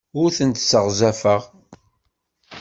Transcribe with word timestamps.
Ur 0.21 0.29
tent-sseɣzafeɣ. 0.37 1.41